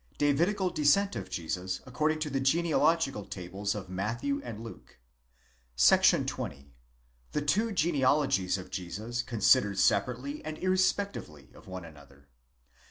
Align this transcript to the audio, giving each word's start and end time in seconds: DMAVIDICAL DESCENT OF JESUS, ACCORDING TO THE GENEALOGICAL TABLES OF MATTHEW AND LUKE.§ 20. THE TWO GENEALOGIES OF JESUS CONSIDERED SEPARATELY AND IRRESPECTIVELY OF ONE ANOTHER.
DMAVIDICAL 0.17 0.71
DESCENT 0.73 1.15
OF 1.15 1.29
JESUS, 1.29 1.81
ACCORDING 1.85 2.17
TO 2.17 2.31
THE 2.31 2.39
GENEALOGICAL 2.39 3.25
TABLES 3.25 3.75
OF 3.75 3.87
MATTHEW 3.87 4.41
AND 4.43 4.59
LUKE.§ 4.63 4.97
20. 6.27 6.73
THE 7.33 7.41
TWO 7.43 7.71
GENEALOGIES 7.71 8.57
OF 8.57 8.71
JESUS 8.71 9.21
CONSIDERED 9.21 9.77
SEPARATELY 9.77 10.43
AND 10.43 10.57
IRRESPECTIVELY 10.57 11.51
OF 11.53 11.67
ONE 11.67 11.85
ANOTHER. 11.85 12.27